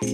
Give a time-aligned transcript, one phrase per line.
[0.00, 0.04] は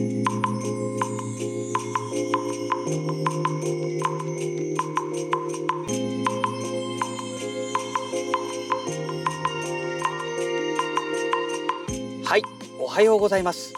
[12.39, 12.43] い
[12.79, 13.75] おはようございます。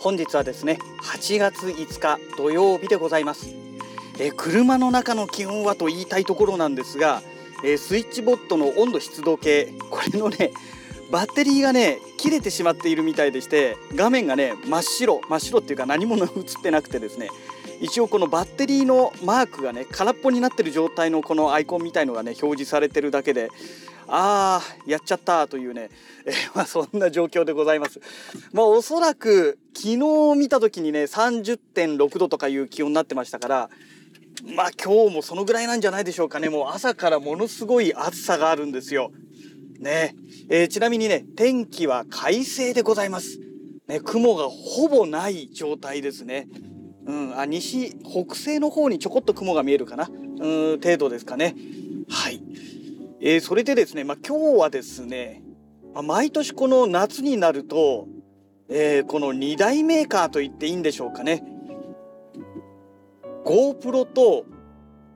[0.00, 3.54] 本日はですね8月5日土曜日でございます。
[4.18, 7.22] え車の中の気温はと言いたいところなんですが
[7.62, 10.50] えスイッチボットの温度湿度計これのね
[11.10, 16.28] バッテリーがね切れてしまっているみたいでして画面がね真っ白真っ白っていうか何も映っ
[16.62, 17.28] てなくてですね
[17.80, 23.50] 一応このバッテリーのマークがね空っぽになってる状態のこのアイコンみたいのがね表示されてるだけで
[24.08, 25.90] あーやっちゃったというね、
[26.24, 28.00] えー、まあ、そんな状況でございます。
[28.52, 29.96] まあおそらく昨日
[30.36, 33.70] 見た時にね30.6度とかいう気温になってましたから
[34.56, 39.12] まあ今日もそのぐらいなんじゃないでしょうかねもう朝からものすごい暑さがあるんですよ。
[39.78, 40.14] ね
[40.48, 43.38] えー、ちなみにね天気は快晴でございます。
[43.86, 46.48] ね、雲がほぼない状態ですね。
[47.06, 51.54] うん、あ西北西の方にちょこっと雲が見えるかなうん程度ですかね。
[52.08, 52.42] はい、
[53.20, 55.42] えー、それでですね、まあ、今日はですね、
[55.94, 58.06] まあ、毎年この夏になると、
[58.68, 61.42] えー、この2大メーカーと言っていいんでしょうかね
[63.44, 64.44] GoPro と、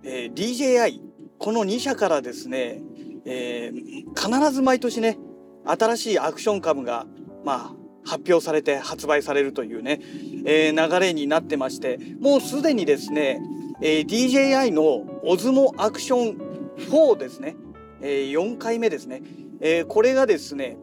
[0.02, 1.00] えー、DJI
[1.38, 2.80] この2社からですね、
[3.24, 3.72] え
[4.16, 5.18] 必ず毎年ね
[5.64, 7.06] 新しいアクションカムが
[7.44, 10.00] まあ発表されて発売されるというね、
[10.44, 13.40] えー、流れになってましてもうすでにですね、
[13.80, 17.54] えー、DJI の Osmo アクション4ですね、
[18.00, 19.22] え4回目ですね、
[19.60, 20.78] え、これがですね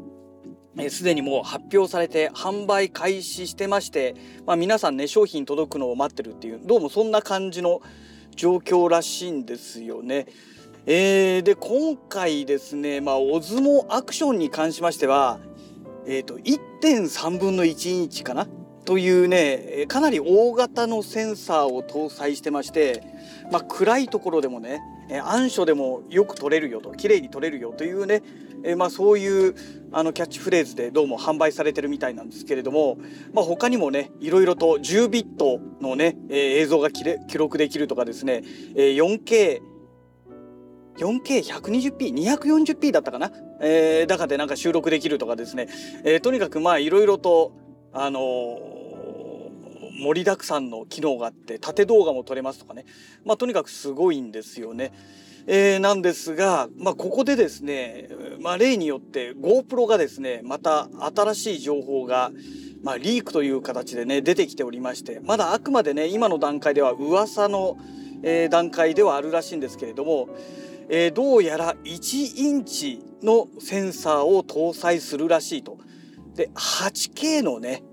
[0.90, 7.82] すで、にもう発表されて販売開始してまして、まあ、皆さんね商品届くのを待ってるっていうどうもそんな感じの
[8.36, 10.28] 状況らしいんですよね。
[10.86, 15.40] えー、で今回ですね、まあ、オズモアクションに関しましては、
[16.08, 18.48] えーと、1.3分の1インチかな？
[18.86, 23.04] というねかなり大型のセンサーを搭載してまして、
[23.52, 24.82] まあ、暗いところでもね
[25.24, 28.24] 暗所でもよく撮れるよと綺麗に撮れるよというね、
[28.64, 29.56] えまあ、そういう
[29.92, 32.98] あのキャッチフレーズでどうも販売されてるみたいなんですけれども、
[33.32, 37.04] まあ、他にもねいろいろと10ビットのね、え映像が記
[37.38, 38.44] 録できるとかですね、
[38.76, 39.62] え 4K
[41.00, 45.68] 4K120p、240p だったかな、えー、中でなんか収録できるとかですね、
[46.04, 47.54] えー、とにかくまあいろいろと、
[47.94, 52.86] あのー、盛りだくさんの機能があって縦動画も撮れますとかね、
[53.26, 54.94] まあ、とにかくすごいんですよね。
[55.48, 58.10] えー、なんですが、まあ、ここでですね、
[58.40, 62.32] まあ、例によって GoPro がですねまた新しい情報が、
[62.84, 67.78] まあ、リークという形でね出てきておりましてまだあくまでね今の段階では噂の、
[68.22, 70.30] えー、段階ではあるらしいんですけれども
[70.90, 75.78] えー、どうやら1インチのセンサーを搭載するらしいと。
[76.36, 77.84] で 8K のね、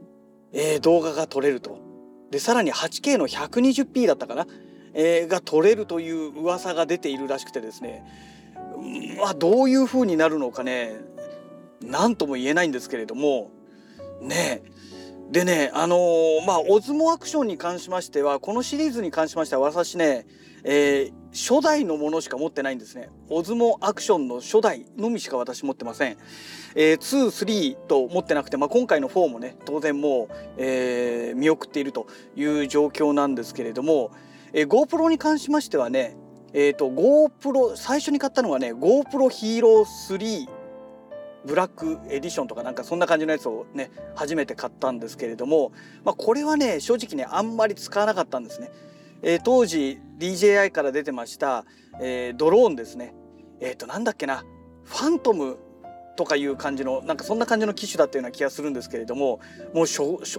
[0.53, 1.79] えー、動画が撮れると。
[2.31, 4.47] でさらに 8K の 120p だったかな、
[4.95, 8.05] えー、が撮れるという噂が出ているらしくてですね
[9.19, 10.97] まあどういう風になるのかね
[11.83, 13.53] 何とも言えないんですけれども
[14.21, 14.71] ねえ
[15.31, 20.27] でねあのー、まあオズモアクションに関しましてはこのシリーズに関しましては私ね
[20.69, 23.09] えー、初代のものしか持ってないんですね。
[23.29, 26.17] オズモアクションの初代のみしか私持ってません。
[26.75, 34.11] えー、2、3と持ってなくて、まあ、今回の4もね、当然もう、えー、見送っているという状況なんですけれども、
[34.53, 36.17] えー、GoPro に関しましてはね、
[36.53, 40.49] えっ、ー、と、GoPro、最初に買ったのはね、GoPro Hero 3
[41.47, 45.73] ブラックエディションとかなんかそんな感じのやつをね初めて買ったんですけれども、
[46.05, 48.71] まあ、これはね正直ねあんまり使わなかったんですね。
[49.23, 51.65] えー、当時 DJI から出てました、
[52.01, 53.15] えー、ドローンですね
[53.61, 54.45] えっ、ー、となんだっけな
[54.85, 55.59] ファントム
[56.17, 59.41] とかいう感じのなんかそんな感じの機種だったような気がするんですけれども
[59.75, 59.87] もう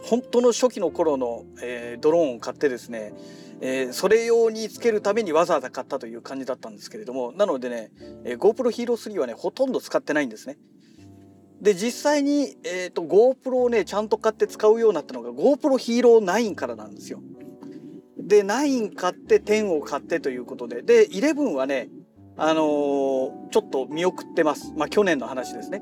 [0.03, 3.13] 本当の初期の頃の、えー、ドローンを買ってですね、
[3.62, 7.91] えー、それ用につけるためにわざわざ買ったという感じだったんですけれどもなのでね、
[8.25, 10.57] えー、GoPro Hero 3はねほとんど使ってないんですね。
[11.62, 17.21] で実際に、えーと、と GoPro をねちゃんと買って使うようになったのが GoPro Hero 9からなんですよ。
[18.18, 20.81] で9買って10を買ってということで。
[20.81, 21.89] で11はね
[22.36, 24.74] あのー、ちょっと見送ってます。
[24.75, 25.81] まあ去年の話ですね。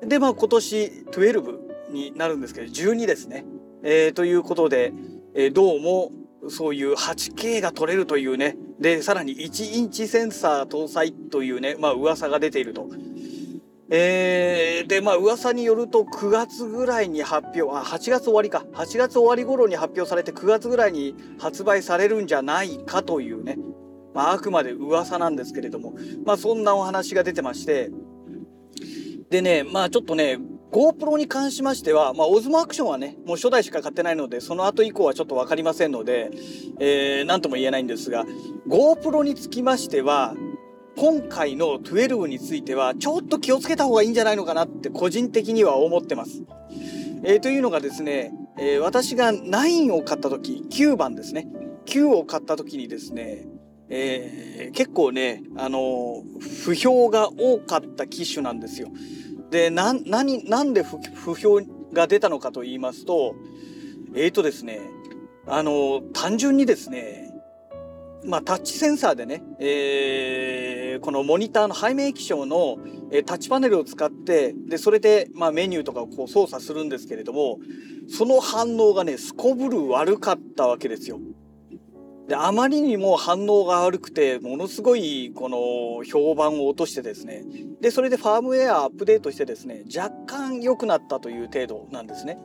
[0.00, 1.58] でまあ今年12
[1.90, 3.44] になるんですけど12ですね、
[3.82, 4.92] えー、ということで、
[5.34, 6.10] えー、どうも
[6.48, 8.56] そういう 8K が撮れるというね。
[8.80, 12.88] でさらに1インチセンサー搭載というねまあ噂が出ていると。
[13.90, 18.64] えー、でまあ噂によると9月ぐらいに発表あ8月終わりか。
[18.72, 23.58] 8月終わり頃に発表されて9月ぐらいに発売されるんじゃないかというね、
[24.14, 25.94] まあ、あくまで噂なんですけれども。
[26.24, 27.90] まあそんなお話が出てまして。
[29.30, 30.38] でねまあちょっとね
[30.74, 36.32] GoPro に関しましては、まあ、オズモアクションはね、もう初代しか買ってないので、その後以降はちょっと分かりませんので、
[36.80, 38.24] えー、とも言えないんですが、
[38.66, 40.34] GoPro につきましては、
[40.96, 46.42] 今回の12については、ちょっと気をつけた方がいいんじゃないのかなって個人的には思ってます。
[47.24, 51.48] えー、というのがですね、えー、私が9を買った時、9番ですね。
[51.86, 53.46] 9を買った時にですね、
[53.88, 56.22] えー、結構ね、あの
[56.62, 58.88] 不評が多かった機種なんですよ。
[59.50, 61.60] で、な、何、なんで不評
[61.92, 63.34] が出たのかと言いますと、
[64.14, 64.80] えーとですね、
[65.46, 67.24] あの、単純にですね、
[68.24, 70.73] まあ、タッチセンサーでね、えー、
[71.14, 72.76] のモニターの背面液晶の、
[73.10, 77.58] え、タッチパネルを使って、で、それで、ま、メニューとかをこう操作するんですけれども、
[78.08, 81.18] その反応がね、すこぶる悪かったわけですよ。
[82.28, 87.44] で、あまりにも反応が悪くて、ものすごい、この、評判を落としてですね。
[87.80, 92.38] で、それでファームウェアアップデートしてですね、若干良くなったという程度なんですね。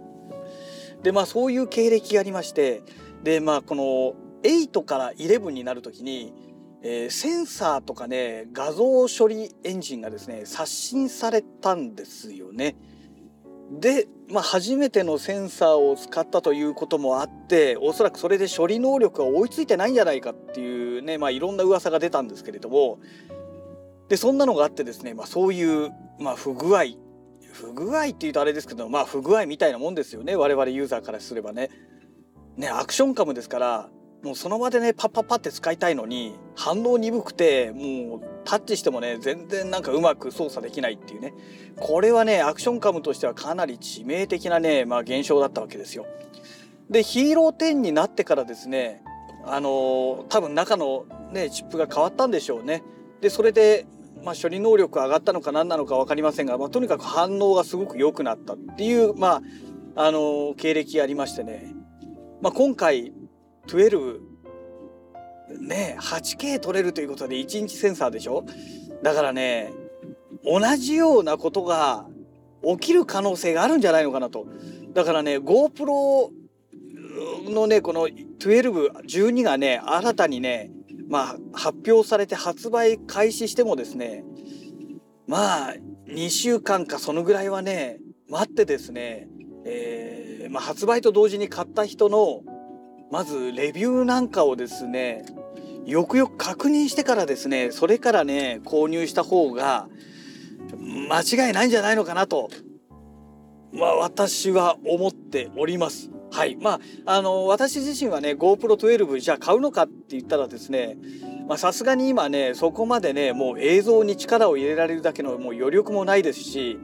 [1.03, 2.83] で、まあ、そういう経歴がありまして、
[3.23, 6.33] で、まあ、この、8から11になるときに、
[6.81, 12.75] えー、センサーとかね、画像処理エンジンがですね、刷新されたんですよね。
[13.71, 22.99] で、まあ、初めてのセンサーを使ったということもあっておそらくそれで処理能力が追いついてないんじゃないかっていうね、まあ、いろんな噂が出たんですけれども
[24.07, 26.85] でそんなのがあってですね、まあ、そういう、まあ、不具合
[27.51, 31.69] 不具合っていうとあれですけどまあ不具合みたいなもんですよね我々ユーザーからすればね。
[32.57, 33.89] ねアクションカムですから
[34.23, 41.33] もうその場でねパッパッパって使いたいのに反応鈍くてもうタッチしてもね全然なんかうまく操作できないっていうね
[41.77, 46.05] これはねアクションカムとしてはかなり致命的なねまあ現象だったわけですよ。
[46.89, 49.03] でヒーロー10になってからですね
[49.45, 52.83] あのー、多分中のねチップが変わったんでしょうね。
[53.21, 53.85] でそれで
[54.23, 59.41] まあ、処理能力上がったのか何なのか分かりませんが、まあ、とにかく反応がすごく良くなったっていう、ま
[59.95, 61.73] あ、あのー、経歴がありましてね、
[62.41, 63.13] まあ、今回
[63.69, 64.19] 12
[65.61, 68.45] ね 8K 撮れるということで1日センサーでしょ
[69.03, 69.71] だからね
[70.43, 72.05] 同じようなことが
[72.63, 74.47] 起きる可能性があるんじゃないのかなと
[74.93, 76.29] だからね GoPro
[77.49, 80.71] のねこの1212がね新たにね
[81.07, 84.23] まあ発表されて発売開始してもですね
[85.27, 85.75] まあ
[86.07, 87.99] 2週間かそのぐらいはね
[88.29, 89.27] 待ってですね、
[89.65, 92.41] えーまあ、発売と同時に買った人の
[93.11, 95.25] まずレビューなんかをですね
[95.85, 99.87] よくよく確認してからですねそれからね購入した方が
[101.09, 102.49] 間違いないんじゃないのかなと、
[103.73, 106.11] まあ、私は思っております。
[106.31, 106.57] はい。
[106.57, 110.97] まあ、あの、私自身はね、GoPro12 じゃあ買うのかって言ったらですね、
[111.47, 116.77] まさすがに今ね、そこまでね、もう映像に力を入れられるだけのもう余力もないですし、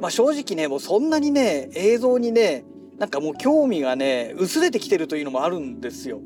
[0.00, 2.64] まあ正直ね、もうそんなにね、映像にね、
[2.98, 6.20] なんかもう興味がね薄れてきてるというのもあるんですよ。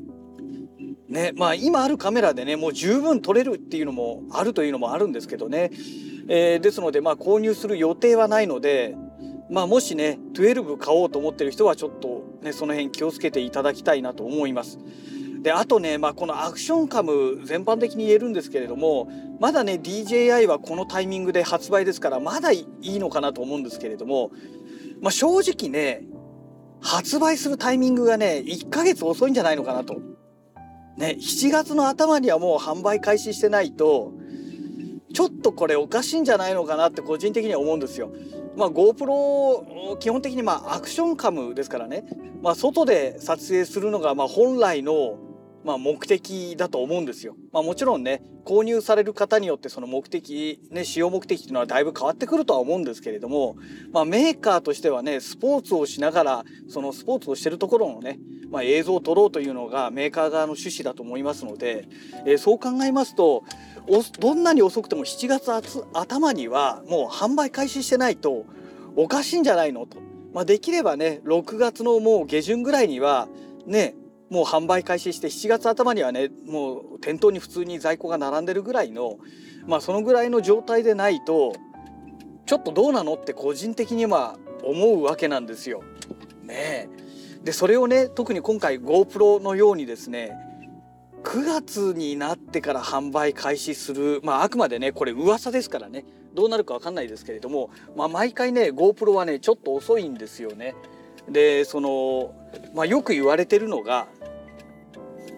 [1.09, 5.71] ねまあ今あるカメラでねもう十分撮れるっていうのもあるというのもあるんですけどね、
[6.29, 8.95] えー、ですのでまあ購入する予定はないので
[9.49, 14.79] まあもしね12買おうと思ってる人はちょっとねその辺気をつけていただきたいなと思います。
[15.41, 19.09] であとね、まあ、このアクションカム全般的に言えるんですけれども
[19.39, 24.31] まだね DJI はこのタイミングで発売ですからまだいいのかなと思うんですけれども、
[25.01, 26.03] まあ、正直ね
[26.81, 30.01] 発売するタイミングがね、1ヶ月遅いんじゃないのかなと。
[30.97, 34.11] ね、7月の頭にはもう販売開始してないと、
[35.13, 38.11] ちょっとこれおかしいんじゃないのかなって個人的には思うんですよ。
[38.57, 42.05] まあ GoPro 基本的にまあアクションカムですからね、
[42.41, 45.17] まあ外で撮影するのがまあ本来の
[45.63, 47.35] まあ、目的だと思うんですよ。
[47.51, 53.55] まあ、もちろんね購入される方によってその目的、ね、使用目的っていうのはだいぶ変わってくるとは思うんですけれども、
[53.91, 61.87] まあ、メーカーとしてはねスポーツをしながらそのスポーツをしてるところのね、まあ、映像を撮ろうというのがメーカー側の趣旨だと思いますので、
[62.25, 63.43] えー、そう考えますと
[64.19, 65.51] どんなに遅くても7月
[65.93, 68.45] 頭にはもう販売開始してないと
[68.95, 69.97] おかしいんじゃないのと。
[70.33, 73.27] まあ、できればね6月のもう下旬ぐらいには
[73.65, 73.95] ね
[74.31, 79.17] もう販売開始して7月頭にはねもう店頭に普通に在庫が並んでるぐらいの
[79.67, 81.53] まあそのぐらいの状態でないと
[82.45, 85.83] ちょっとどうなのって個人的には思うわけなんですよ。
[86.43, 86.89] ね
[87.43, 90.37] でそれをね特に今回 GoPro のようにですね
[91.23, 100.75] 9月になってから販売開始するまああくまでねこれ噂ですからねどうなるか分かんないですけれども、まあ、毎回ね GoPro はねちょっと遅いんですよね。
[101.29, 102.33] でその、
[102.73, 104.07] まあ、よく言われてるのが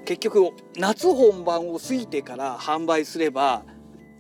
[0.06, 3.64] 結局夏本番を過ぎてから販売すれば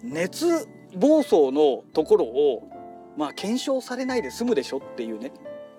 [0.03, 2.69] 熱暴走のところを
[3.17, 5.31] まあ検証されないで済むでしょっていうね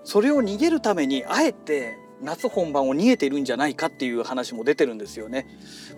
[0.02, 5.46] それを逃げるためにあえて夏本番を逃げているんじゃないかっていう話も出てるんですよね。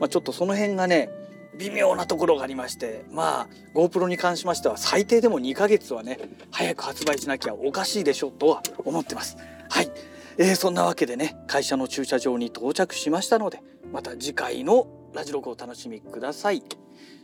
[0.00, 1.10] まあ、ちょっとその辺がね
[1.58, 6.18] 微妙なところがありましてまあ GoPro に関しましては最低でも2ヶ月はね
[6.50, 9.36] 早く発売しなきゃおかしいでしょとは思ってます。
[9.68, 9.90] はい、
[10.38, 13.62] えー、そんなわけでね会社の駐車場に到着しましたので
[13.96, 16.62] また次回のラジログをお楽しみください。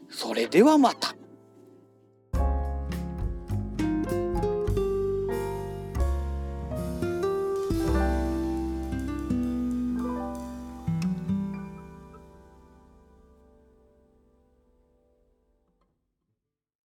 [0.09, 1.14] それではまた。